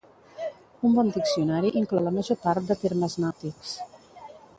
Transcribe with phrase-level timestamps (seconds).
[0.87, 3.75] Un bon diccionari inclou la major part de termes nàutics.